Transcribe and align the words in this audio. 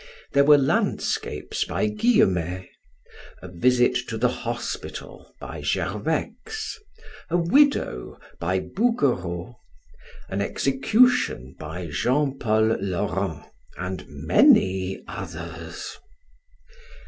There 0.33 0.43
were 0.43 0.57
landscapes 0.57 1.63
by 1.63 1.85
Guillemet; 1.89 2.69
"A 3.43 3.47
Visit 3.47 3.93
to 4.07 4.17
the 4.17 4.29
Hospital," 4.29 5.31
by 5.39 5.61
Gervex; 5.61 6.79
"A 7.29 7.37
Widow," 7.37 8.19
by 8.39 8.61
Bouguereau; 8.61 9.57
"An 10.27 10.41
Execution," 10.41 11.55
by 11.59 11.87
Jean 11.91 12.39
Paul 12.39 12.77
Laurens, 12.81 13.43
and 13.77 14.05
many 14.07 15.03
others. 15.07 15.97